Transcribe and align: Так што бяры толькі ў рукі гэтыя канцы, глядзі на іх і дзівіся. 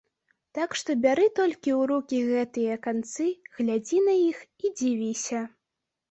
Так 0.57 0.69
што 0.79 0.93
бяры 1.01 1.25
толькі 1.39 1.71
ў 1.79 1.89
рукі 1.91 2.21
гэтыя 2.29 2.77
канцы, 2.87 3.25
глядзі 3.59 3.99
на 4.07 4.15
іх 4.31 4.39
і 4.65 4.71
дзівіся. 4.81 5.43